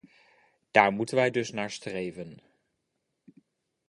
Daar 0.71 0.91
moeten 0.91 1.15
wij 1.15 1.31
dus 1.31 1.51
naar 1.51 1.71
streven. 1.71 2.41